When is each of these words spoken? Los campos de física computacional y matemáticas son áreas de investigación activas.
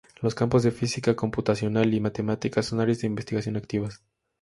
Los 0.19 0.33
campos 0.33 0.63
de 0.63 0.71
física 0.71 1.15
computacional 1.15 1.93
y 1.93 1.99
matemáticas 1.99 2.65
son 2.65 2.79
áreas 2.79 3.01
de 3.01 3.05
investigación 3.05 3.55
activas. 3.55 4.01